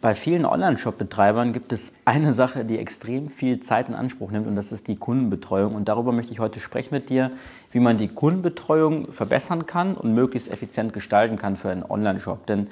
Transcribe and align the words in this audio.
Bei 0.00 0.14
vielen 0.14 0.46
Online-Shop-Betreibern 0.46 1.52
gibt 1.52 1.72
es 1.72 1.92
eine 2.06 2.32
Sache, 2.32 2.64
die 2.64 2.78
extrem 2.78 3.28
viel 3.28 3.60
Zeit 3.60 3.90
in 3.90 3.94
Anspruch 3.94 4.30
nimmt 4.30 4.46
und 4.46 4.56
das 4.56 4.72
ist 4.72 4.88
die 4.88 4.96
Kundenbetreuung. 4.96 5.74
Und 5.74 5.88
darüber 5.88 6.10
möchte 6.10 6.32
ich 6.32 6.40
heute 6.40 6.58
sprechen 6.58 6.94
mit 6.94 7.10
dir, 7.10 7.32
wie 7.70 7.80
man 7.80 7.98
die 7.98 8.08
Kundenbetreuung 8.08 9.12
verbessern 9.12 9.66
kann 9.66 9.94
und 9.94 10.14
möglichst 10.14 10.50
effizient 10.50 10.94
gestalten 10.94 11.36
kann 11.36 11.58
für 11.58 11.68
einen 11.68 11.82
Online-Shop. 11.82 12.46
Denn 12.46 12.68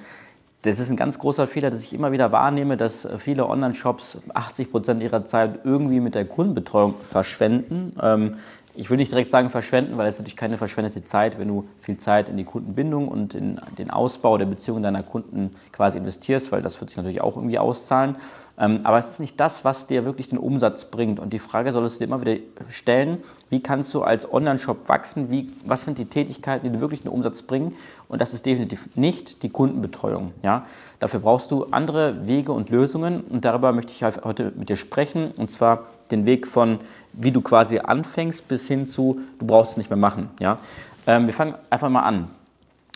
das 0.63 0.79
ist 0.79 0.89
ein 0.89 0.97
ganz 0.97 1.19
großer 1.19 1.47
Fehler, 1.47 1.71
dass 1.71 1.83
ich 1.83 1.93
immer 1.93 2.13
wieder 2.13 2.33
wahrnehme, 2.33 2.79
dass 2.79 3.07
viele 3.19 3.47
Online-Shops 3.47 4.19
80 4.33 4.71
Prozent 4.71 5.03
ihrer 5.03 5.27
Zeit 5.27 5.61
irgendwie 5.65 6.01
mit 6.01 6.15
der 6.15 6.25
Kundenbetreuung 6.25 6.95
verschwenden. 7.03 7.95
Ähm, 8.03 8.37
ich 8.79 8.91
will 8.91 8.97
nicht 8.97 9.11
direkt 9.11 9.33
sagen 9.33 9.51
verschwenden, 9.51 9.99
weil 9.99 10.07
es 10.07 10.19
natürlich 10.19 10.37
keine 10.37 10.57
verschwendete 10.57 11.03
Zeit, 11.03 11.37
wenn 11.41 11.49
du 11.49 11.67
viel 11.81 11.99
Zeit 11.99 12.29
in 12.29 12.37
die 12.37 12.45
Kundenbindung 12.45 13.09
und 13.09 13.35
in 13.35 13.61
den 13.77 13.91
Ausbau 13.91 14.39
der 14.39 14.47
Beziehungen 14.47 14.85
deiner 14.85 15.03
Kunden 15.03 15.51
quasi 15.73 15.99
investierst, 15.99 16.53
weil 16.53 16.63
das 16.63 16.81
wird 16.81 16.91
sich 16.91 16.97
natürlich 16.97 17.21
auch 17.21 17.35
irgendwie 17.35 17.59
auszahlen. 17.59 18.15
Ähm, 18.59 18.81
aber 18.83 18.99
es 18.99 19.09
ist 19.09 19.21
nicht 19.21 19.39
das, 19.39 19.65
was 19.65 19.87
dir 19.87 20.05
wirklich 20.05 20.29
den 20.29 20.39
Umsatz 20.39 20.85
bringt. 20.85 21.21
Und 21.21 21.33
die 21.33 21.39
Frage 21.39 21.73
solltest 21.73 21.97
du 21.97 21.99
dir 22.01 22.13
immer 22.13 22.21
wieder 22.21 22.41
stellen, 22.71 23.23
wie 23.51 23.63
kannst 23.63 23.95
du 23.95 24.03
als 24.03 24.31
Online-Shop 24.31 24.89
wachsen? 24.89 25.31
Wie, 25.31 25.53
was 25.65 25.85
sind 25.85 25.97
die 25.99 26.07
Tätigkeiten, 26.07 26.67
die 26.67 26.73
dir 26.73 26.81
wirklich 26.81 27.03
den 27.03 27.11
Umsatz 27.11 27.43
bringen? 27.43 27.75
Und 28.09 28.21
das 28.21 28.35
ist 28.35 28.45
definitiv 28.47 28.89
nicht 28.97 29.43
die 29.43 29.49
Kundenbetreuung. 29.49 30.33
Ja? 30.43 30.67
Dafür 30.99 31.21
brauchst 31.21 31.51
du 31.53 31.67
andere 31.67 32.27
Wege 32.27 32.53
und 32.53 32.71
Lösungen. 32.71 33.21
Und 33.21 33.45
darüber 33.45 33.73
möchte 33.73 33.93
ich 33.93 34.03
heute 34.03 34.53
mit 34.57 34.69
dir 34.69 34.77
sprechen. 34.77 35.31
Und 35.37 35.53
zwar 35.53 35.87
den 36.11 36.27
Weg 36.27 36.49
von, 36.49 36.81
wie 37.13 37.31
du 37.31 37.41
quasi 37.41 37.79
anfängst, 37.79 38.49
bis 38.49 38.67
hin 38.67 38.87
zu, 38.87 39.21
du 39.39 39.47
brauchst 39.47 39.73
es 39.73 39.77
nicht 39.77 39.91
mehr 39.91 39.97
machen. 39.97 40.31
Ja? 40.41 40.59
Ähm, 41.07 41.27
wir 41.27 41.35
fangen 41.35 41.55
einfach 41.71 41.91
mal 41.91 42.03
an. 42.03 42.29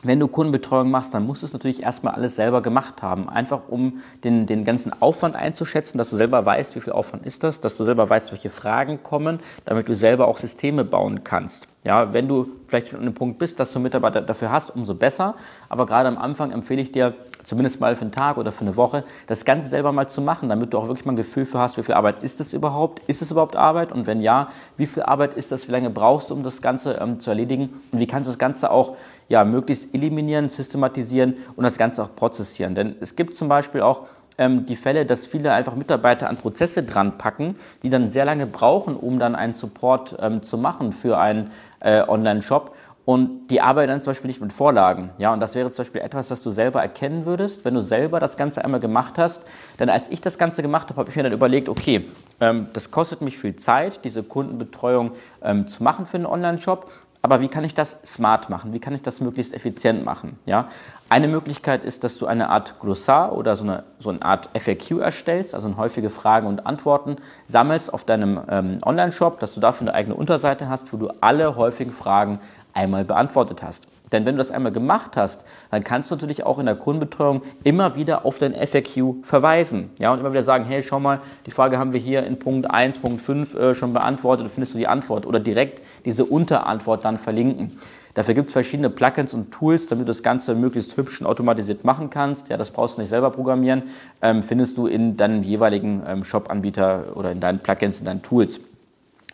Wenn 0.04 0.18
du 0.18 0.26
Kundenbetreuung 0.26 0.90
machst, 0.90 1.14
dann 1.14 1.24
musst 1.24 1.42
du 1.42 1.46
es 1.46 1.52
natürlich 1.52 1.84
erstmal 1.84 2.14
alles 2.14 2.34
selber 2.34 2.60
gemacht 2.60 3.02
haben. 3.02 3.28
Einfach 3.28 3.68
um 3.68 4.02
den, 4.24 4.46
den 4.46 4.64
ganzen 4.64 4.92
Aufwand 5.00 5.36
einzuschätzen, 5.36 5.96
dass 5.96 6.10
du 6.10 6.16
selber 6.16 6.44
weißt, 6.44 6.74
wie 6.74 6.80
viel 6.80 6.92
Aufwand 6.92 7.24
ist 7.24 7.44
das, 7.44 7.60
dass 7.60 7.76
du 7.76 7.84
selber 7.84 8.10
weißt, 8.10 8.32
welche 8.32 8.50
Fragen 8.50 9.04
kommen, 9.04 9.38
damit 9.64 9.88
du 9.88 9.94
selber 9.94 10.26
auch 10.26 10.38
Systeme 10.38 10.84
bauen 10.84 11.22
kannst. 11.22 11.68
Ja, 11.84 12.12
wenn 12.12 12.28
du 12.28 12.46
vielleicht 12.68 12.88
schon 12.88 13.00
an 13.00 13.06
einem 13.06 13.14
Punkt 13.14 13.38
bist, 13.38 13.58
dass 13.58 13.72
du 13.72 13.80
Mitarbeiter 13.80 14.20
dafür 14.20 14.52
hast, 14.52 14.74
umso 14.74 14.94
besser. 14.94 15.34
Aber 15.68 15.84
gerade 15.84 16.08
am 16.08 16.16
Anfang 16.16 16.52
empfehle 16.52 16.80
ich 16.80 16.92
dir, 16.92 17.14
zumindest 17.42 17.80
mal 17.80 17.96
für 17.96 18.02
einen 18.02 18.12
Tag 18.12 18.36
oder 18.36 18.52
für 18.52 18.60
eine 18.60 18.76
Woche, 18.76 19.02
das 19.26 19.44
Ganze 19.44 19.68
selber 19.68 19.90
mal 19.90 20.08
zu 20.08 20.20
machen, 20.20 20.48
damit 20.48 20.72
du 20.72 20.78
auch 20.78 20.86
wirklich 20.86 21.04
mal 21.04 21.12
ein 21.12 21.16
Gefühl 21.16 21.44
für 21.44 21.58
hast, 21.58 21.76
wie 21.76 21.82
viel 21.82 21.96
Arbeit 21.96 22.22
ist 22.22 22.40
es 22.40 22.52
überhaupt? 22.52 23.02
Ist 23.08 23.20
es 23.20 23.32
überhaupt 23.32 23.56
Arbeit? 23.56 23.90
Und 23.90 24.06
wenn 24.06 24.20
ja, 24.20 24.50
wie 24.76 24.86
viel 24.86 25.02
Arbeit 25.02 25.34
ist 25.34 25.50
das? 25.50 25.66
Wie 25.66 25.72
lange 25.72 25.90
brauchst 25.90 26.30
du, 26.30 26.34
um 26.34 26.44
das 26.44 26.62
Ganze 26.62 26.94
ähm, 26.94 27.18
zu 27.18 27.30
erledigen? 27.30 27.80
Und 27.90 27.98
wie 27.98 28.06
kannst 28.06 28.28
du 28.28 28.30
das 28.30 28.38
Ganze 28.38 28.70
auch 28.70 28.96
ja, 29.28 29.44
möglichst 29.44 29.92
eliminieren, 29.92 30.48
systematisieren 30.48 31.34
und 31.56 31.64
das 31.64 31.78
Ganze 31.78 32.04
auch 32.04 32.14
prozessieren? 32.14 32.76
Denn 32.76 32.94
es 33.00 33.16
gibt 33.16 33.34
zum 33.36 33.48
Beispiel 33.48 33.80
auch 33.80 34.02
ähm, 34.38 34.66
die 34.66 34.76
Fälle, 34.76 35.04
dass 35.06 35.26
viele 35.26 35.52
einfach 35.52 35.74
Mitarbeiter 35.74 36.28
an 36.28 36.36
Prozesse 36.36 36.82
dran 36.82 37.18
packen, 37.18 37.56
die 37.82 37.90
dann 37.90 38.10
sehr 38.10 38.24
lange 38.24 38.46
brauchen, 38.46 38.96
um 38.96 39.18
dann 39.18 39.34
einen 39.34 39.54
Support 39.54 40.16
ähm, 40.20 40.42
zu 40.42 40.58
machen 40.58 40.92
für 40.92 41.18
einen 41.18 41.50
äh, 41.82 42.02
Online-Shop 42.06 42.74
und 43.04 43.48
die 43.48 43.60
arbeiten 43.60 43.88
dann 43.88 44.00
zum 44.00 44.12
Beispiel 44.12 44.28
nicht 44.28 44.40
mit 44.40 44.52
Vorlagen. 44.52 45.10
Ja, 45.18 45.32
und 45.32 45.40
das 45.40 45.54
wäre 45.54 45.70
zum 45.72 45.84
Beispiel 45.84 46.02
etwas, 46.02 46.30
was 46.30 46.40
du 46.40 46.50
selber 46.50 46.80
erkennen 46.80 47.26
würdest, 47.26 47.64
wenn 47.64 47.74
du 47.74 47.82
selber 47.82 48.20
das 48.20 48.36
Ganze 48.36 48.64
einmal 48.64 48.78
gemacht 48.78 49.18
hast. 49.18 49.42
Denn 49.80 49.90
als 49.90 50.08
ich 50.08 50.20
das 50.20 50.38
Ganze 50.38 50.62
gemacht 50.62 50.88
habe, 50.88 51.00
habe 51.00 51.10
ich 51.10 51.16
mir 51.16 51.24
dann 51.24 51.32
überlegt, 51.32 51.68
okay, 51.68 52.08
ähm, 52.40 52.68
das 52.72 52.92
kostet 52.92 53.20
mich 53.20 53.38
viel 53.38 53.56
Zeit, 53.56 54.04
diese 54.04 54.22
Kundenbetreuung 54.22 55.12
ähm, 55.42 55.66
zu 55.66 55.82
machen 55.82 56.06
für 56.06 56.16
einen 56.16 56.26
Online-Shop. 56.26 56.90
Aber 57.24 57.40
wie 57.40 57.46
kann 57.46 57.62
ich 57.62 57.72
das 57.72 57.96
smart 58.04 58.50
machen? 58.50 58.72
Wie 58.72 58.80
kann 58.80 58.94
ich 58.96 59.02
das 59.02 59.20
möglichst 59.20 59.54
effizient 59.54 60.04
machen? 60.04 60.40
Ja? 60.44 60.68
Eine 61.08 61.28
Möglichkeit 61.28 61.84
ist, 61.84 62.02
dass 62.02 62.18
du 62.18 62.26
eine 62.26 62.48
Art 62.48 62.80
Glossar 62.80 63.32
oder 63.32 63.54
so 63.54 63.62
eine, 63.62 63.84
so 64.00 64.10
eine 64.10 64.22
Art 64.22 64.50
FAQ 64.58 64.98
erstellst, 65.00 65.54
also 65.54 65.76
häufige 65.76 66.10
Fragen 66.10 66.48
und 66.48 66.66
Antworten, 66.66 67.16
sammelst 67.46 67.94
auf 67.94 68.04
deinem 68.04 68.40
ähm, 68.48 68.78
Online-Shop, 68.84 69.38
dass 69.38 69.54
du 69.54 69.60
dafür 69.60 69.86
eine 69.86 69.94
eigene 69.94 70.16
Unterseite 70.16 70.68
hast, 70.68 70.92
wo 70.92 70.96
du 70.96 71.10
alle 71.20 71.54
häufigen 71.54 71.92
Fragen 71.92 72.40
einmal 72.72 73.04
beantwortet 73.04 73.62
hast. 73.62 73.86
Denn 74.12 74.26
wenn 74.26 74.36
du 74.36 74.38
das 74.38 74.50
einmal 74.50 74.72
gemacht 74.72 75.16
hast, 75.16 75.42
dann 75.70 75.82
kannst 75.82 76.10
du 76.10 76.14
natürlich 76.14 76.44
auch 76.44 76.58
in 76.58 76.66
der 76.66 76.76
Kundenbetreuung 76.76 77.42
immer 77.64 77.96
wieder 77.96 78.24
auf 78.24 78.38
dein 78.38 78.54
FAQ 78.54 79.24
verweisen. 79.24 79.90
Ja, 79.98 80.12
und 80.12 80.20
immer 80.20 80.32
wieder 80.32 80.44
sagen, 80.44 80.64
hey, 80.64 80.82
schau 80.82 81.00
mal, 81.00 81.20
die 81.46 81.50
Frage 81.50 81.78
haben 81.78 81.92
wir 81.92 82.00
hier 82.00 82.24
in 82.24 82.38
Punkt 82.38 82.70
1, 82.70 82.98
Punkt 82.98 83.22
5 83.22 83.54
äh, 83.54 83.74
schon 83.74 83.92
beantwortet, 83.92 84.48
findest 84.52 84.74
du 84.74 84.78
die 84.78 84.86
Antwort 84.86 85.26
oder 85.26 85.40
direkt 85.40 85.82
diese 86.04 86.24
Unterantwort 86.24 87.04
dann 87.04 87.18
verlinken. 87.18 87.78
Dafür 88.14 88.34
gibt 88.34 88.48
es 88.48 88.52
verschiedene 88.52 88.90
Plugins 88.90 89.32
und 89.32 89.50
Tools, 89.52 89.86
damit 89.86 90.06
du 90.06 90.10
das 90.10 90.22
Ganze 90.22 90.54
möglichst 90.54 90.96
hübsch 90.98 91.20
und 91.20 91.26
automatisiert 91.26 91.84
machen 91.84 92.10
kannst. 92.10 92.48
Ja, 92.48 92.58
das 92.58 92.70
brauchst 92.70 92.98
du 92.98 93.00
nicht 93.00 93.08
selber 93.08 93.30
programmieren, 93.30 93.84
ähm, 94.20 94.42
findest 94.42 94.76
du 94.76 94.86
in 94.86 95.16
deinem 95.16 95.42
jeweiligen 95.42 96.02
ähm, 96.06 96.22
Shop-Anbieter 96.22 97.16
oder 97.16 97.32
in 97.32 97.40
deinen 97.40 97.60
Plugins, 97.60 98.00
in 98.00 98.04
deinen 98.04 98.22
Tools. 98.22 98.60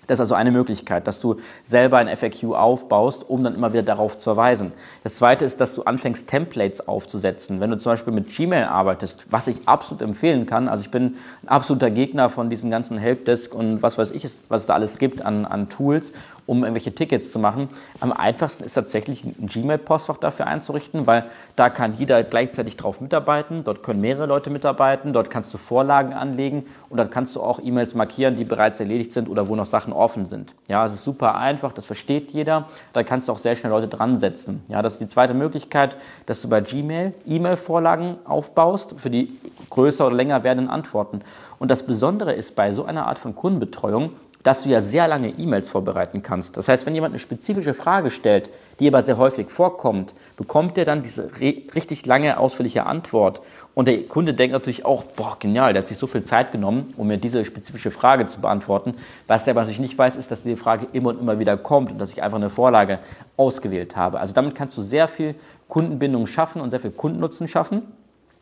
Das 0.08 0.16
ist 0.16 0.20
also 0.20 0.34
eine 0.34 0.50
Möglichkeit, 0.50 1.06
dass 1.06 1.20
du 1.20 1.36
selber 1.62 1.98
ein 1.98 2.08
FAQ 2.08 2.54
aufbaust, 2.54 3.28
um 3.28 3.44
dann 3.44 3.54
immer 3.54 3.74
wieder 3.74 3.82
darauf 3.82 4.16
zu 4.16 4.24
verweisen. 4.24 4.72
Das 5.04 5.16
zweite 5.16 5.44
ist, 5.44 5.60
dass 5.60 5.74
du 5.74 5.82
anfängst, 5.82 6.26
Templates 6.26 6.88
aufzusetzen. 6.88 7.60
Wenn 7.60 7.70
du 7.70 7.76
zum 7.76 7.92
Beispiel 7.92 8.14
mit 8.14 8.28
Gmail 8.28 8.64
arbeitest, 8.64 9.26
was 9.30 9.46
ich 9.48 9.68
absolut 9.68 10.02
empfehlen 10.02 10.46
kann, 10.46 10.66
also 10.66 10.82
ich 10.82 10.90
bin 10.90 11.16
ein 11.42 11.48
absoluter 11.48 11.90
Gegner 11.90 12.30
von 12.30 12.48
diesen 12.48 12.70
ganzen 12.70 12.96
Helpdesk 12.96 13.54
und 13.54 13.82
was 13.82 13.98
weiß 13.98 14.10
ich, 14.12 14.26
was 14.48 14.62
es 14.62 14.66
da 14.66 14.74
alles 14.74 14.98
gibt 14.98 15.22
an, 15.22 15.44
an 15.44 15.68
Tools 15.68 16.12
um 16.48 16.64
irgendwelche 16.64 16.94
Tickets 16.94 17.30
zu 17.30 17.38
machen. 17.38 17.68
Am 18.00 18.10
einfachsten 18.10 18.64
ist 18.64 18.72
tatsächlich 18.72 19.22
ein 19.22 19.46
Gmail-Postfach 19.46 20.16
dafür 20.16 20.46
einzurichten, 20.46 21.06
weil 21.06 21.26
da 21.56 21.68
kann 21.68 21.94
jeder 21.98 22.22
gleichzeitig 22.22 22.76
drauf 22.76 23.02
mitarbeiten. 23.02 23.64
Dort 23.64 23.82
können 23.82 24.00
mehrere 24.00 24.24
Leute 24.26 24.48
mitarbeiten. 24.48 25.12
Dort 25.12 25.28
kannst 25.28 25.52
du 25.52 25.58
Vorlagen 25.58 26.14
anlegen 26.14 26.64
und 26.88 26.96
dann 26.96 27.10
kannst 27.10 27.36
du 27.36 27.42
auch 27.42 27.60
E-Mails 27.62 27.94
markieren, 27.94 28.36
die 28.36 28.44
bereits 28.44 28.80
erledigt 28.80 29.12
sind 29.12 29.28
oder 29.28 29.46
wo 29.48 29.56
noch 29.56 29.66
Sachen 29.66 29.92
offen 29.92 30.24
sind. 30.24 30.54
Ja, 30.68 30.86
es 30.86 30.94
ist 30.94 31.04
super 31.04 31.36
einfach, 31.36 31.72
das 31.72 31.84
versteht 31.84 32.32
jeder. 32.32 32.66
Da 32.94 33.02
kannst 33.02 33.28
du 33.28 33.32
auch 33.32 33.38
sehr 33.38 33.54
schnell 33.54 33.70
Leute 33.70 33.88
dran 33.88 34.18
setzen. 34.18 34.62
Ja, 34.68 34.80
das 34.80 34.94
ist 34.94 35.02
die 35.02 35.08
zweite 35.08 35.34
Möglichkeit, 35.34 35.96
dass 36.24 36.40
du 36.40 36.48
bei 36.48 36.62
Gmail 36.62 37.12
E-Mail-Vorlagen 37.26 38.16
aufbaust 38.24 38.94
für 38.96 39.10
die 39.10 39.38
größer 39.68 40.06
oder 40.06 40.16
länger 40.16 40.42
werdenden 40.44 40.70
Antworten. 40.70 41.20
Und 41.58 41.70
das 41.70 41.82
Besondere 41.82 42.32
ist 42.32 42.56
bei 42.56 42.72
so 42.72 42.86
einer 42.86 43.06
Art 43.06 43.18
von 43.18 43.34
Kundenbetreuung, 43.34 44.12
dass 44.42 44.62
du 44.62 44.68
ja 44.68 44.80
sehr 44.80 45.08
lange 45.08 45.30
E-Mails 45.30 45.68
vorbereiten 45.68 46.22
kannst. 46.22 46.56
Das 46.56 46.68
heißt, 46.68 46.86
wenn 46.86 46.94
jemand 46.94 47.12
eine 47.12 47.18
spezifische 47.18 47.74
Frage 47.74 48.10
stellt, 48.10 48.50
die 48.78 48.86
aber 48.86 49.02
sehr 49.02 49.18
häufig 49.18 49.50
vorkommt, 49.50 50.14
bekommt 50.36 50.78
er 50.78 50.84
dann 50.84 51.02
diese 51.02 51.30
richtig 51.40 52.06
lange, 52.06 52.38
ausführliche 52.38 52.86
Antwort. 52.86 53.42
Und 53.74 53.88
der 53.88 54.04
Kunde 54.04 54.34
denkt 54.34 54.52
natürlich 54.52 54.84
auch, 54.84 55.02
boah, 55.02 55.36
genial, 55.38 55.72
der 55.72 55.82
hat 55.82 55.88
sich 55.88 55.98
so 55.98 56.06
viel 56.06 56.22
Zeit 56.22 56.52
genommen, 56.52 56.94
um 56.96 57.08
mir 57.08 57.18
diese 57.18 57.44
spezifische 57.44 57.90
Frage 57.90 58.26
zu 58.26 58.40
beantworten. 58.40 58.94
Was 59.26 59.44
der 59.44 59.54
natürlich 59.54 59.80
nicht 59.80 59.98
weiß, 59.98 60.14
ist, 60.16 60.30
dass 60.30 60.42
diese 60.42 60.56
Frage 60.56 60.86
immer 60.92 61.10
und 61.10 61.20
immer 61.20 61.38
wieder 61.38 61.56
kommt 61.56 61.90
und 61.90 61.98
dass 61.98 62.12
ich 62.12 62.22
einfach 62.22 62.38
eine 62.38 62.50
Vorlage 62.50 63.00
ausgewählt 63.36 63.96
habe. 63.96 64.20
Also 64.20 64.34
damit 64.34 64.54
kannst 64.54 64.76
du 64.78 64.82
sehr 64.82 65.08
viel 65.08 65.34
Kundenbindung 65.68 66.26
schaffen 66.26 66.60
und 66.60 66.70
sehr 66.70 66.80
viel 66.80 66.92
Kundennutzen 66.92 67.48
schaffen 67.48 67.82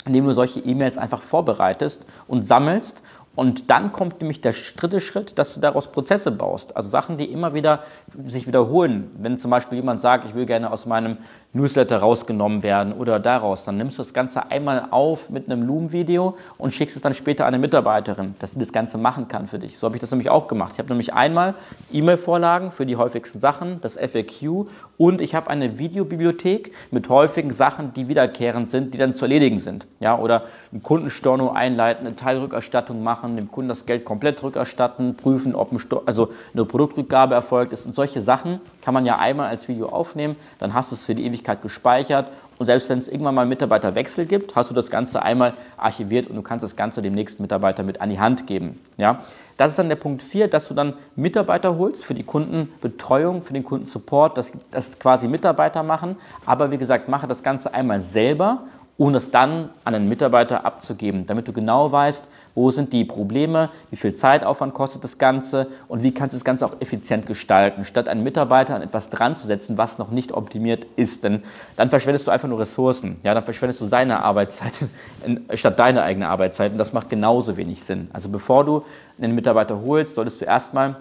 indem 0.07 0.25
du 0.25 0.31
solche 0.31 0.61
E-Mails 0.61 0.97
einfach 0.97 1.21
vorbereitest 1.21 2.07
und 2.29 2.47
sammelst 2.47 3.03
und 3.37 3.71
dann 3.71 3.93
kommt 3.93 4.21
nämlich 4.21 4.41
der 4.41 4.55
dritte 4.77 4.99
Schritt, 4.99 5.39
dass 5.39 5.55
du 5.55 5.61
daraus 5.61 5.93
Prozesse 5.93 6.31
baust. 6.31 6.75
Also 6.75 6.89
Sachen, 6.89 7.19
die 7.19 7.31
immer 7.31 7.53
wieder 7.53 7.85
sich 8.27 8.47
wiederholen. 8.47 9.11
Wenn 9.19 9.39
zum 9.39 9.51
Beispiel 9.51 9.77
jemand 9.77 10.01
sagt, 10.01 10.25
ich 10.27 10.35
will 10.35 10.47
gerne 10.47 10.73
aus 10.73 10.87
meinem 10.87 11.19
Newsletter 11.57 11.99
rausgenommen 11.99 12.63
werden 12.63 12.93
oder 12.93 13.19
daraus. 13.19 13.65
Dann 13.65 13.77
nimmst 13.77 13.99
du 13.99 14.03
das 14.03 14.15
Ganze 14.15 14.51
einmal 14.51 14.89
auf 14.91 15.31
mit 15.31 15.51
einem 15.51 15.67
Loom-Video 15.67 16.37
und 16.59 16.73
schickst 16.73 16.97
es 16.97 17.03
dann 17.03 17.15
später 17.15 17.45
an 17.45 17.55
eine 17.55 17.59
Mitarbeiterin, 17.59 18.35
dass 18.39 18.53
sie 18.53 18.59
das 18.59 18.73
Ganze 18.73 18.99
machen 18.99 19.29
kann 19.29 19.47
für 19.47 19.59
dich. 19.59 19.79
So 19.79 19.87
habe 19.87 19.97
ich 19.97 20.01
das 20.01 20.11
nämlich 20.11 20.31
auch 20.31 20.49
gemacht. 20.49 20.73
Ich 20.75 20.79
habe 20.79 20.89
nämlich 20.91 21.15
einmal 21.15 21.55
E-Mail-Vorlagen 21.93 22.71
für 22.71 22.87
die 22.87 22.97
häufigsten 22.97 23.41
Sachen, 23.41 23.81
das 23.81 23.97
FAQ 23.97 24.67
und 24.99 25.21
ich 25.21 25.35
habe 25.35 25.51
eine 25.51 25.79
Videobibliothek 25.79 26.73
mit 26.91 27.09
häufigen 27.09 27.53
Sachen, 27.53 27.93
die 27.95 28.09
wiederkehrend 28.09 28.71
sind, 28.71 28.95
die 28.95 28.99
dann 28.99 29.15
zu 29.15 29.25
erledigen 29.25 29.59
sind. 29.59 29.87
Ja, 30.01 30.19
oder 30.19 30.45
einen 30.73 30.83
Kundenstorno 30.83 31.51
einleiten, 31.51 32.07
eine 32.07 32.17
Teilrückerstattung 32.17 33.03
machen, 33.03 33.37
dem 33.37 33.51
Kunden 33.51 33.69
das 33.69 33.87
Geld 33.87 34.05
komplett 34.05 34.43
rückerstatten, 34.43 35.17
prüfen, 35.17 35.55
ob 35.55 35.73
ein 35.73 35.81
also 36.05 36.31
eine 36.53 36.65
Produktrückgabe 36.65 37.35
erfolgt 37.35 37.73
ist. 37.73 37.87
Und 37.87 37.95
solche 37.95 38.21
Sachen 38.21 38.61
kann 38.83 38.95
man 38.95 39.07
ja 39.07 39.17
einmal 39.19 39.49
als 39.49 39.69
Video 39.69 39.89
aufnehmen, 39.89 40.37
dann 40.59 40.75
hast 40.75 40.91
du 40.91 40.95
es 40.97 41.05
für 41.05 41.15
die 41.15 41.25
Ewigkeit 41.25 41.46
gespeichert 41.55 42.31
und 42.59 42.67
selbst 42.67 42.89
wenn 42.89 42.99
es 42.99 43.09
irgendwann 43.09 43.35
mal 43.35 43.43
einen 43.43 43.51
Mitarbeiterwechsel 43.51 44.27
gibt, 44.27 44.57
hast 44.57 44.71
du 44.71 44.75
das 44.75 44.91
Ganze 44.91 45.23
einmal 45.23 45.55
archiviert 45.77 46.29
und 46.29 46.37
du 46.37 46.43
kannst 46.43 46.63
das 46.63 46.77
Ganze 46.77 47.03
dem 47.03 47.15
nächsten 47.15 47.43
Mitarbeiter 47.43 47.83
mit 47.83 48.01
an 48.01 48.11
die 48.11 48.19
Hand 48.19 48.47
geben. 48.47 48.81
Ja? 48.97 49.21
Das 49.57 49.73
ist 49.73 49.79
dann 49.79 49.89
der 49.89 49.97
Punkt 49.97 50.23
4, 50.23 50.49
dass 50.49 50.69
du 50.69 50.75
dann 50.75 50.95
Mitarbeiter 51.15 51.77
holst 51.79 52.05
für 52.05 52.15
die 52.15 52.23
Kundenbetreuung, 52.23 53.43
für 53.43 53.53
den 53.53 53.65
Kundensupport, 53.65 54.37
dass 54.37 54.53
das 54.71 54.99
quasi 54.99 55.29
Mitarbeiter 55.29 55.83
machen. 55.83 56.17
Aber 56.45 56.71
wie 56.71 56.79
gesagt, 56.79 57.09
mache 57.09 57.27
das 57.27 57.43
Ganze 57.43 57.73
einmal 57.73 58.01
selber 58.01 58.65
um 58.99 59.13
das 59.13 59.31
dann 59.31 59.71
an 59.85 59.95
einen 59.95 60.09
Mitarbeiter 60.09 60.65
abzugeben, 60.65 61.27
damit 61.27 61.47
du 61.47 61.53
genau 61.53 61.93
weißt, 61.93 62.25
wo 62.55 62.71
sind 62.71 62.95
die 62.95 63.05
Probleme, 63.05 63.69
wie 63.91 63.97
viel 63.97 64.15
Zeitaufwand 64.15 64.73
kostet 64.73 65.05
das 65.05 65.19
Ganze 65.19 65.67
und 65.89 66.03
wie 66.03 66.13
kannst 66.13 66.33
du 66.33 66.39
das 66.39 66.45
Ganze 66.45 66.65
auch 66.65 66.81
effizient 66.81 67.27
gestalten, 67.27 67.85
statt 67.85 68.09
einen 68.09 68.23
Mitarbeiter 68.23 68.75
an 68.75 68.81
etwas 68.81 69.11
dran 69.11 69.37
zu 69.37 69.47
setzen, 69.47 69.77
was 69.77 69.99
noch 69.99 70.11
nicht 70.11 70.33
optimiert 70.33 70.87
ist. 70.97 71.23
Denn 71.25 71.43
dann 71.77 71.91
verschwendest 71.91 72.27
du 72.27 72.31
einfach 72.31 72.49
nur 72.49 72.59
Ressourcen. 72.59 73.19
Ja, 73.23 73.35
dann 73.35 73.45
verschwendest 73.45 73.83
du 73.83 73.87
seine 73.87 74.23
Arbeitszeit 74.25 74.73
statt 75.55 75.79
deine 75.79 76.03
eigene 76.03 76.29
Arbeitszeit 76.29 76.73
und 76.73 76.79
das 76.79 76.95
macht 76.95 77.11
genauso 77.11 77.59
wenig 77.59 77.85
Sinn. 77.85 78.09
Also 78.15 78.31
bevor 78.31 78.65
du 78.65 78.85
einen 79.21 79.35
Mitarbeiter 79.35 79.83
holst, 79.83 80.15
solltest 80.15 80.41
du 80.41 80.47
erstmal 80.47 80.97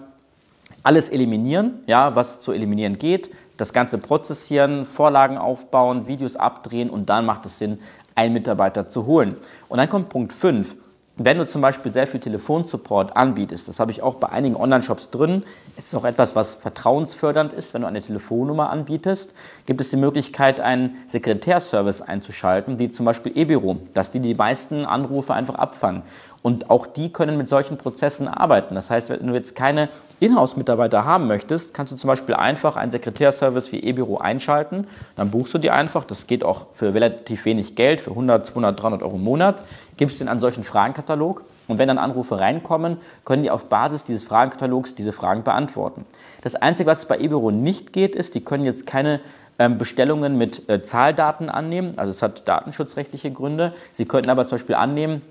alles 0.82 1.08
eliminieren, 1.08 1.80
ja, 1.86 2.14
was 2.14 2.40
zu 2.40 2.52
eliminieren 2.52 2.98
geht, 2.98 3.30
das 3.56 3.72
Ganze 3.72 3.98
prozessieren, 3.98 4.84
Vorlagen 4.84 5.38
aufbauen, 5.38 6.06
Videos 6.06 6.36
abdrehen 6.36 6.90
und 6.90 7.08
dann 7.08 7.26
macht 7.26 7.46
es 7.46 7.58
Sinn, 7.58 7.78
einen 8.14 8.32
Mitarbeiter 8.34 8.88
zu 8.88 9.06
holen. 9.06 9.36
Und 9.68 9.78
dann 9.78 9.88
kommt 9.88 10.08
Punkt 10.08 10.32
5. 10.32 10.76
Wenn 11.18 11.38
du 11.38 11.46
zum 11.46 11.62
Beispiel 11.62 11.90
sehr 11.90 12.06
viel 12.06 12.20
Telefonsupport 12.20 13.16
anbietest, 13.16 13.68
das 13.68 13.80
habe 13.80 13.90
ich 13.90 14.02
auch 14.02 14.16
bei 14.16 14.28
einigen 14.28 14.54
Online-Shops 14.54 15.08
drin, 15.08 15.44
ist 15.78 15.94
auch 15.94 16.04
etwas, 16.04 16.36
was 16.36 16.56
vertrauensfördernd 16.56 17.54
ist, 17.54 17.72
wenn 17.72 17.80
du 17.80 17.88
eine 17.88 18.02
Telefonnummer 18.02 18.68
anbietest, 18.68 19.32
gibt 19.64 19.80
es 19.80 19.88
die 19.88 19.96
Möglichkeit, 19.96 20.60
einen 20.60 20.96
Sekretärservice 21.08 22.02
einzuschalten, 22.02 22.78
wie 22.78 22.90
zum 22.90 23.06
Beispiel 23.06 23.32
eBüro, 23.34 23.78
dass 23.94 24.10
die 24.10 24.20
die 24.20 24.34
meisten 24.34 24.84
Anrufe 24.84 25.32
einfach 25.32 25.54
abfangen. 25.54 26.02
Und 26.46 26.70
auch 26.70 26.86
die 26.86 27.12
können 27.12 27.36
mit 27.36 27.48
solchen 27.48 27.76
Prozessen 27.76 28.28
arbeiten. 28.28 28.76
Das 28.76 28.88
heißt, 28.88 29.10
wenn 29.10 29.26
du 29.26 29.34
jetzt 29.34 29.56
keine 29.56 29.88
Inhouse-Mitarbeiter 30.20 31.04
haben 31.04 31.26
möchtest, 31.26 31.74
kannst 31.74 31.90
du 31.92 31.96
zum 31.96 32.06
Beispiel 32.06 32.36
einfach 32.36 32.76
einen 32.76 32.92
Sekretärservice 32.92 33.72
wie 33.72 33.82
eBüro 33.82 34.18
einschalten. 34.18 34.86
Dann 35.16 35.32
buchst 35.32 35.54
du 35.54 35.58
die 35.58 35.72
einfach. 35.72 36.04
Das 36.04 36.28
geht 36.28 36.44
auch 36.44 36.66
für 36.72 36.94
relativ 36.94 37.46
wenig 37.46 37.74
Geld, 37.74 38.00
für 38.00 38.10
100, 38.10 38.46
200, 38.46 38.80
300 38.80 39.02
Euro 39.02 39.16
im 39.16 39.24
Monat. 39.24 39.60
Gibst 39.96 40.20
den 40.20 40.28
an 40.28 40.38
solchen 40.38 40.62
Fragenkatalog. 40.62 41.42
Und 41.66 41.78
wenn 41.78 41.88
dann 41.88 41.98
Anrufe 41.98 42.38
reinkommen, 42.38 42.98
können 43.24 43.42
die 43.42 43.50
auf 43.50 43.64
Basis 43.64 44.04
dieses 44.04 44.22
Fragenkatalogs 44.22 44.94
diese 44.94 45.10
Fragen 45.10 45.42
beantworten. 45.42 46.06
Das 46.42 46.54
Einzige, 46.54 46.88
was 46.88 47.06
bei 47.06 47.18
eBüro 47.18 47.50
nicht 47.50 47.92
geht, 47.92 48.14
ist, 48.14 48.36
die 48.36 48.44
können 48.44 48.64
jetzt 48.64 48.86
keine 48.86 49.18
ähm, 49.58 49.78
Bestellungen 49.78 50.38
mit 50.38 50.68
äh, 50.68 50.80
Zahldaten 50.80 51.48
annehmen. 51.48 51.94
Also 51.96 52.12
es 52.12 52.22
hat 52.22 52.46
datenschutzrechtliche 52.46 53.32
Gründe. 53.32 53.74
Sie 53.90 54.04
könnten 54.04 54.30
aber 54.30 54.46
zum 54.46 54.58
Beispiel 54.58 54.76
annehmen, 54.76 55.22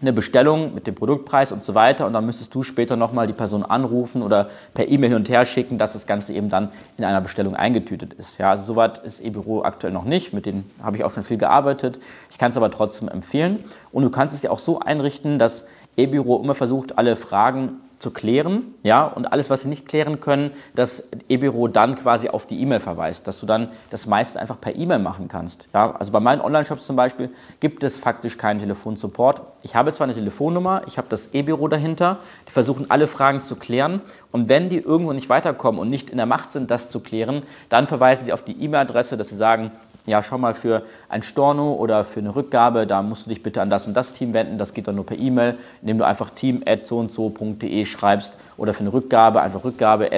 eine 0.00 0.12
Bestellung 0.12 0.74
mit 0.74 0.86
dem 0.86 0.94
Produktpreis 0.94 1.52
und 1.52 1.64
so 1.64 1.74
weiter 1.74 2.06
und 2.06 2.12
dann 2.12 2.26
müsstest 2.26 2.54
du 2.54 2.62
später 2.62 2.96
nochmal 2.96 3.26
die 3.26 3.32
Person 3.32 3.62
anrufen 3.62 4.22
oder 4.22 4.50
per 4.74 4.88
E-Mail 4.88 5.10
hin 5.10 5.16
und 5.18 5.28
her 5.28 5.46
schicken, 5.46 5.78
dass 5.78 5.92
das 5.92 6.06
Ganze 6.06 6.32
eben 6.32 6.50
dann 6.50 6.68
in 6.98 7.04
einer 7.04 7.20
Bestellung 7.20 7.54
eingetütet 7.54 8.12
ist. 8.14 8.38
Ja, 8.38 8.50
also 8.50 8.64
soweit 8.64 8.98
ist 8.98 9.20
E-Büro 9.20 9.62
aktuell 9.62 9.92
noch 9.92 10.04
nicht, 10.04 10.32
mit 10.32 10.46
denen 10.46 10.68
habe 10.82 10.96
ich 10.96 11.04
auch 11.04 11.14
schon 11.14 11.24
viel 11.24 11.38
gearbeitet. 11.38 11.98
Ich 12.30 12.38
kann 12.38 12.50
es 12.50 12.56
aber 12.56 12.70
trotzdem 12.70 13.08
empfehlen 13.08 13.64
und 13.92 14.02
du 14.02 14.10
kannst 14.10 14.34
es 14.34 14.42
ja 14.42 14.50
auch 14.50 14.58
so 14.58 14.80
einrichten, 14.80 15.38
dass 15.38 15.64
E-Büro 15.96 16.42
immer 16.42 16.54
versucht, 16.54 16.98
alle 16.98 17.14
Fragen 17.14 17.80
zu 18.04 18.10
klären, 18.10 18.74
ja, 18.82 19.06
und 19.06 19.32
alles, 19.32 19.48
was 19.48 19.62
sie 19.62 19.68
nicht 19.68 19.88
klären 19.88 20.20
können, 20.20 20.50
das 20.74 21.02
E-Büro 21.30 21.68
dann 21.68 21.96
quasi 21.96 22.28
auf 22.28 22.46
die 22.46 22.60
E-Mail 22.60 22.78
verweist, 22.78 23.26
dass 23.26 23.40
du 23.40 23.46
dann 23.46 23.70
das 23.88 24.06
meiste 24.06 24.38
einfach 24.38 24.60
per 24.60 24.76
E-Mail 24.76 24.98
machen 24.98 25.26
kannst. 25.26 25.70
Ja, 25.72 25.96
also 25.96 26.12
bei 26.12 26.20
meinen 26.20 26.42
Online-Shops 26.42 26.86
zum 26.86 26.96
Beispiel 26.96 27.30
gibt 27.60 27.82
es 27.82 27.98
faktisch 27.98 28.36
keinen 28.36 28.60
Telefonsupport. 28.60 29.40
Ich 29.62 29.74
habe 29.74 29.90
zwar 29.94 30.04
eine 30.04 30.12
Telefonnummer, 30.12 30.82
ich 30.86 30.98
habe 30.98 31.08
das 31.08 31.30
E-Büro 31.32 31.66
dahinter, 31.66 32.18
die 32.46 32.52
versuchen 32.52 32.90
alle 32.90 33.06
Fragen 33.06 33.40
zu 33.40 33.56
klären 33.56 34.02
und 34.30 34.50
wenn 34.50 34.68
die 34.68 34.80
irgendwo 34.80 35.14
nicht 35.14 35.30
weiterkommen 35.30 35.80
und 35.80 35.88
nicht 35.88 36.10
in 36.10 36.18
der 36.18 36.26
Macht 36.26 36.52
sind, 36.52 36.70
das 36.70 36.90
zu 36.90 37.00
klären, 37.00 37.42
dann 37.70 37.86
verweisen 37.86 38.26
sie 38.26 38.34
auf 38.34 38.42
die 38.42 38.62
E-Mail-Adresse, 38.62 39.16
dass 39.16 39.30
sie 39.30 39.36
sagen, 39.36 39.70
ja, 40.06 40.22
schau 40.22 40.38
mal, 40.38 40.54
für 40.54 40.82
ein 41.08 41.22
Storno 41.22 41.74
oder 41.74 42.04
für 42.04 42.20
eine 42.20 42.34
Rückgabe, 42.34 42.86
da 42.86 43.02
musst 43.02 43.26
du 43.26 43.30
dich 43.30 43.42
bitte 43.42 43.62
an 43.62 43.70
das 43.70 43.86
und 43.86 43.94
das 43.94 44.12
Team 44.12 44.34
wenden. 44.34 44.58
Das 44.58 44.74
geht 44.74 44.86
dann 44.86 44.96
nur 44.96 45.06
per 45.06 45.18
E-Mail, 45.18 45.58
indem 45.80 45.98
du 45.98 46.06
einfach 46.06 46.30
team.soundso.de 46.30 47.84
schreibst 47.86 48.36
oder 48.56 48.74
für 48.74 48.80
eine 48.80 48.92
Rückgabe 48.92 49.40
einfach 49.40 49.64
Rückgabe 49.64 50.10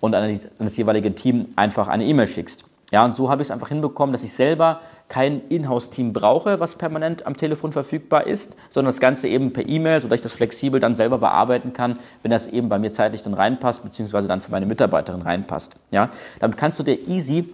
und 0.00 0.14
an 0.14 0.40
das 0.58 0.76
jeweilige 0.76 1.14
Team 1.14 1.46
einfach 1.56 1.88
eine 1.88 2.04
E-Mail 2.04 2.26
schickst. 2.26 2.64
Ja, 2.90 3.04
und 3.04 3.14
so 3.14 3.30
habe 3.30 3.42
ich 3.42 3.48
es 3.48 3.52
einfach 3.52 3.68
hinbekommen, 3.68 4.12
dass 4.12 4.24
ich 4.24 4.32
selber 4.32 4.80
kein 5.08 5.42
Inhouse-Team 5.48 6.12
brauche, 6.12 6.60
was 6.60 6.76
permanent 6.76 7.26
am 7.26 7.36
Telefon 7.36 7.72
verfügbar 7.72 8.26
ist, 8.26 8.56
sondern 8.68 8.92
das 8.92 9.00
Ganze 9.00 9.28
eben 9.28 9.52
per 9.52 9.68
E-Mail, 9.68 10.02
sodass 10.02 10.16
ich 10.16 10.22
das 10.22 10.32
flexibel 10.32 10.78
dann 10.78 10.94
selber 10.94 11.18
bearbeiten 11.18 11.72
kann, 11.72 11.98
wenn 12.22 12.30
das 12.30 12.46
eben 12.46 12.68
bei 12.68 12.78
mir 12.78 12.92
zeitlich 12.92 13.22
dann 13.22 13.34
reinpasst, 13.34 13.82
beziehungsweise 13.82 14.28
dann 14.28 14.40
für 14.40 14.50
meine 14.50 14.66
Mitarbeiterin 14.66 15.22
reinpasst. 15.22 15.74
Ja, 15.90 16.10
damit 16.38 16.56
kannst 16.56 16.78
du 16.78 16.82
dir 16.82 16.96
easy 17.08 17.52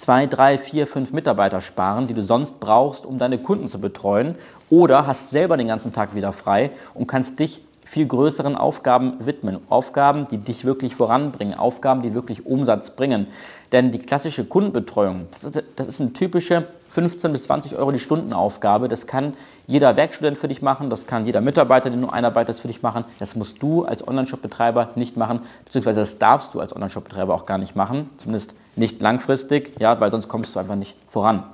zwei, 0.00 0.26
drei, 0.26 0.56
vier, 0.56 0.86
fünf 0.86 1.12
Mitarbeiter 1.12 1.60
sparen, 1.60 2.06
die 2.06 2.14
du 2.14 2.22
sonst 2.22 2.58
brauchst, 2.58 3.04
um 3.04 3.18
deine 3.18 3.38
Kunden 3.38 3.68
zu 3.68 3.78
betreuen. 3.78 4.34
Oder 4.70 5.06
hast 5.06 5.30
selber 5.30 5.56
den 5.56 5.68
ganzen 5.68 5.92
Tag 5.92 6.14
wieder 6.14 6.32
frei 6.32 6.70
und 6.94 7.06
kannst 7.06 7.38
dich 7.38 7.62
viel 7.84 8.06
größeren 8.06 8.56
Aufgaben 8.56 9.26
widmen. 9.26 9.58
Aufgaben, 9.68 10.26
die 10.30 10.38
dich 10.38 10.64
wirklich 10.64 10.96
voranbringen, 10.96 11.54
Aufgaben, 11.54 12.02
die 12.02 12.14
wirklich 12.14 12.46
Umsatz 12.46 12.90
bringen. 12.90 13.26
Denn 13.72 13.92
die 13.92 13.98
klassische 13.98 14.44
Kundenbetreuung, 14.44 15.26
das 15.32 15.44
ist, 15.44 15.64
das 15.76 15.88
ist 15.88 16.00
eine 16.00 16.12
typische 16.12 16.66
15 16.92 17.32
bis 17.32 17.44
20 17.44 17.76
Euro 17.76 17.92
die 17.92 17.98
Stundenaufgabe. 17.98 18.88
Das 18.88 19.06
kann 19.06 19.34
jeder 19.66 19.96
Werkstudent 19.96 20.36
für 20.36 20.48
dich 20.48 20.62
machen, 20.62 20.90
das 20.90 21.06
kann 21.06 21.26
jeder 21.26 21.40
Mitarbeiter, 21.40 21.90
den 21.90 22.02
du 22.02 22.08
einarbeitest, 22.08 22.60
für 22.60 22.68
dich 22.68 22.82
machen. 22.82 23.04
Das 23.20 23.36
musst 23.36 23.62
du 23.62 23.84
als 23.84 24.06
Online-Shop-Betreiber 24.06 24.90
nicht 24.96 25.16
machen, 25.16 25.42
beziehungsweise 25.64 26.00
das 26.00 26.18
darfst 26.18 26.54
du 26.54 26.60
als 26.60 26.74
Online-Shop-Betreiber 26.74 27.34
auch 27.34 27.46
gar 27.46 27.58
nicht 27.58 27.76
machen, 27.76 28.10
zumindest 28.16 28.54
nicht 28.74 29.00
langfristig, 29.00 29.78
ja, 29.78 30.00
weil 30.00 30.10
sonst 30.10 30.28
kommst 30.28 30.54
du 30.54 30.58
einfach 30.58 30.74
nicht 30.74 30.96
voran. 31.08 31.44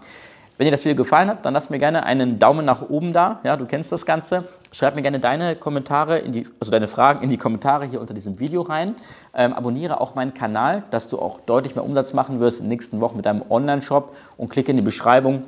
Wenn 0.59 0.65
dir 0.65 0.71
das 0.71 0.87
Video 0.87 0.97
gefallen 0.97 1.29
hat, 1.29 1.45
dann 1.45 1.53
lass 1.53 1.69
mir 1.69 1.79
gerne 1.79 2.07
einen 2.07 2.39
Daumen 2.39 2.65
nach 2.65 2.81
oben 2.89 3.13
da. 3.13 3.41
Ja, 3.45 3.59
du 3.59 3.67
kennst 3.67 3.93
das 3.93 4.07
Ganze. 4.07 4.45
Schreib 4.73 4.95
mir 4.95 5.03
gerne 5.03 5.21
deine 5.21 5.55
Kommentare, 5.55 6.23
die, 6.23 6.47
also 6.61 6.73
deine 6.73 6.89
Fragen 6.89 7.23
in 7.23 7.29
die 7.29 7.37
Kommentare 7.37 7.85
hier 7.85 8.01
unter 8.01 8.15
diesem 8.15 8.41
Video 8.41 8.63
rein. 8.63 8.95
Ähm, 9.35 9.53
abonniere 9.53 10.01
auch 10.01 10.15
meinen 10.15 10.33
Kanal, 10.33 10.85
dass 10.91 11.09
du 11.09 11.19
auch 11.19 11.41
deutlich 11.41 11.75
mehr 11.75 11.85
Umsatz 11.85 12.15
machen 12.15 12.41
wirst 12.41 12.61
in 12.61 12.65
den 12.65 12.71
nächsten 12.71 13.03
Wochen 13.03 13.17
mit 13.17 13.27
deinem 13.27 13.43
Online-Shop 13.51 14.17
und 14.39 14.49
klicke 14.49 14.71
in 14.71 14.79
die 14.79 14.83
Beschreibung. 14.83 15.43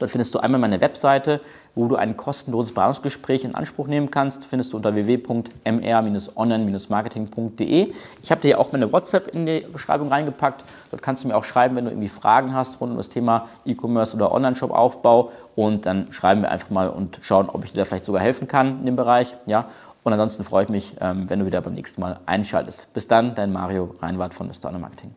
Dort 0.00 0.10
findest 0.10 0.34
du 0.34 0.40
einmal 0.40 0.60
meine 0.60 0.80
Webseite 0.80 1.40
wo 1.74 1.88
du 1.88 1.96
ein 1.96 2.16
kostenloses 2.16 2.72
Beratungsgespräch 2.72 3.44
in 3.44 3.54
Anspruch 3.54 3.86
nehmen 3.86 4.10
kannst, 4.10 4.44
findest 4.44 4.72
du 4.72 4.76
unter 4.76 4.94
www.mr-online-marketing.de. 4.94 7.92
Ich 8.22 8.30
habe 8.30 8.40
dir 8.40 8.50
ja 8.50 8.58
auch 8.58 8.72
meine 8.72 8.92
WhatsApp 8.92 9.28
in 9.28 9.46
die 9.46 9.66
Beschreibung 9.72 10.08
reingepackt. 10.08 10.64
Dort 10.90 11.02
kannst 11.02 11.24
du 11.24 11.28
mir 11.28 11.36
auch 11.36 11.44
schreiben, 11.44 11.76
wenn 11.76 11.84
du 11.84 11.90
irgendwie 11.90 12.08
Fragen 12.08 12.54
hast 12.54 12.80
rund 12.80 12.92
um 12.92 12.96
das 12.96 13.08
Thema 13.08 13.48
E-Commerce 13.64 14.16
oder 14.16 14.32
Online-Shop-Aufbau. 14.32 15.30
Und 15.56 15.86
dann 15.86 16.12
schreiben 16.12 16.42
wir 16.42 16.50
einfach 16.50 16.70
mal 16.70 16.88
und 16.88 17.18
schauen, 17.22 17.48
ob 17.48 17.64
ich 17.64 17.72
dir 17.72 17.80
da 17.80 17.84
vielleicht 17.84 18.04
sogar 18.04 18.22
helfen 18.22 18.48
kann 18.48 18.80
in 18.80 18.86
dem 18.86 18.96
Bereich. 18.96 19.36
Ja? 19.46 19.66
Und 20.04 20.12
ansonsten 20.12 20.44
freue 20.44 20.64
ich 20.64 20.70
mich, 20.70 20.94
ähm, 21.00 21.28
wenn 21.28 21.40
du 21.40 21.46
wieder 21.46 21.60
beim 21.60 21.74
nächsten 21.74 22.00
Mal 22.00 22.20
einschaltest. 22.26 22.92
Bis 22.92 23.08
dann, 23.08 23.34
dein 23.34 23.52
Mario 23.52 23.94
Reinwart 24.00 24.34
von 24.34 24.46
Mr. 24.46 24.66
Online 24.66 24.82
Marketing. 24.82 25.10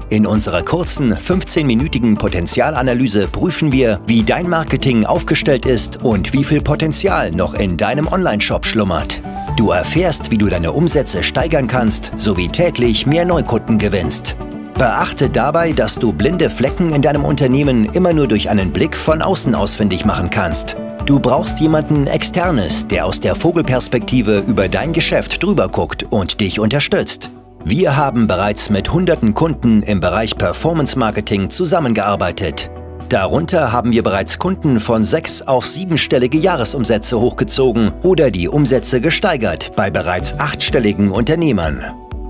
In 0.09 0.27
unserer 0.27 0.61
kurzen 0.61 1.15
15-minütigen 1.15 2.15
Potenzialanalyse 2.15 3.27
prüfen 3.27 3.71
wir, 3.71 4.01
wie 4.05 4.21
dein 4.21 4.47
Marketing 4.47 5.03
aufgestellt 5.03 5.65
ist 5.65 6.03
und 6.03 6.31
wie 6.31 6.43
viel 6.43 6.61
Potenzial 6.61 7.31
noch 7.31 7.55
in 7.55 7.75
deinem 7.75 8.07
Online-Shop 8.07 8.67
schlummert. 8.67 9.19
Du 9.57 9.71
erfährst, 9.71 10.29
wie 10.29 10.37
du 10.37 10.49
deine 10.49 10.71
Umsätze 10.71 11.23
steigern 11.23 11.67
kannst, 11.67 12.11
sowie 12.15 12.47
täglich 12.47 13.07
mehr 13.07 13.25
Neukunden 13.25 13.79
gewinnst. 13.79 14.37
Beachte 14.75 15.31
dabei, 15.31 15.73
dass 15.73 15.95
du 15.95 16.13
blinde 16.13 16.51
Flecken 16.51 16.93
in 16.93 17.01
deinem 17.01 17.25
Unternehmen 17.25 17.85
immer 17.93 18.13
nur 18.13 18.27
durch 18.27 18.51
einen 18.51 18.71
Blick 18.71 18.95
von 18.95 19.23
außen 19.23 19.55
ausfindig 19.55 20.05
machen 20.05 20.29
kannst. 20.29 20.77
Du 21.07 21.19
brauchst 21.19 21.59
jemanden 21.59 22.05
Externes, 22.05 22.87
der 22.87 23.07
aus 23.07 23.19
der 23.19 23.33
Vogelperspektive 23.33 24.43
über 24.47 24.67
dein 24.67 24.93
Geschäft 24.93 25.41
drüber 25.41 25.69
guckt 25.69 26.05
und 26.07 26.39
dich 26.39 26.59
unterstützt. 26.59 27.31
Wir 27.65 27.97
haben 27.97 28.27
bereits 28.27 28.69
mit 28.69 28.93
hunderten 28.93 29.33
Kunden 29.33 29.81
im 29.81 29.99
Bereich 29.99 30.37
Performance 30.37 30.99
Marketing 30.99 31.49
zusammengearbeitet. 31.49 32.69
Darunter 33.09 33.71
haben 33.71 33.93
wir 33.93 34.03
bereits 34.03 34.37
Kunden 34.37 34.81
von 34.81 35.05
sechs 35.05 35.41
auf 35.41 35.65
siebenstellige 35.65 36.37
Jahresumsätze 36.37 37.17
hochgezogen 37.19 37.93
oder 38.03 38.29
die 38.31 38.49
Umsätze 38.49 38.99
gesteigert 38.99 39.71
bei 39.77 39.89
bereits 39.89 40.37
achtstelligen 40.37 41.11
Unternehmern. 41.11 41.81